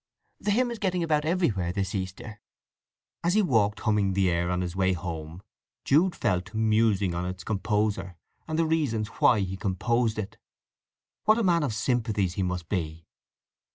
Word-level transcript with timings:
The 0.39 0.49
hymn 0.49 0.71
is 0.71 0.79
getting 0.79 1.03
about 1.03 1.25
everywhere 1.25 1.71
this 1.71 1.93
Easter." 1.93 2.41
As 3.23 3.35
he 3.35 3.43
walked 3.43 3.81
humming 3.81 4.13
the 4.13 4.31
air 4.31 4.49
on 4.49 4.61
his 4.61 4.75
way 4.75 4.93
home, 4.93 5.43
Jude 5.85 6.15
fell 6.15 6.41
to 6.41 6.57
musing 6.57 7.13
on 7.13 7.23
its 7.27 7.43
composer, 7.43 8.17
and 8.47 8.57
the 8.57 8.65
reasons 8.65 9.09
why 9.09 9.41
he 9.41 9.55
composed 9.55 10.17
it. 10.17 10.39
What 11.25 11.37
a 11.37 11.43
man 11.43 11.61
of 11.61 11.75
sympathies 11.75 12.33
he 12.33 12.41
must 12.41 12.67
be! 12.67 13.05